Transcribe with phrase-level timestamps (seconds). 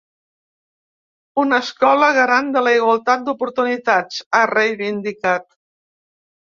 [1.43, 5.51] Una escola garant de la igualtat d’oportunitats, ha reivindicat.